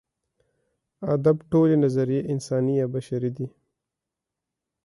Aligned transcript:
ادب 1.13 1.37
ټولې 1.51 1.75
نظریې 1.83 2.27
انساني 2.33 2.73
یا 2.81 2.87
بشري 2.93 3.31
دي. 3.37 3.47